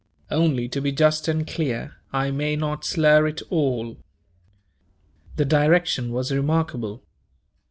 Only 0.31 0.67
to 0.69 0.81
be 0.81 0.91
just 0.91 1.27
and 1.27 1.45
clear, 1.45 1.97
I 2.11 2.31
may 2.31 2.55
not 2.55 2.83
slur 2.83 3.27
it 3.27 3.43
all. 3.51 3.97
The 5.35 5.45
direction 5.45 6.11
was 6.11 6.31
remarkable. 6.31 7.03